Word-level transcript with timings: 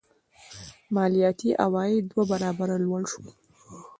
مالیاتي 0.95 1.49
عواید 1.65 2.03
دوه 2.11 2.23
برابره 2.31 2.75
لوړ 2.85 3.03
شول. 3.11 3.27